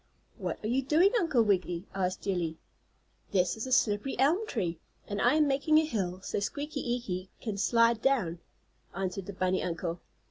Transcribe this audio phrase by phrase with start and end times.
[0.39, 2.57] "What are you doing, Uncle Wiggily?" asked Jillie.
[3.29, 7.29] "This is a slippery elm tree, and I am making a hill so Squeaky Eeky
[7.39, 8.39] can slide down,"
[8.95, 10.01] answered the bunny uncle.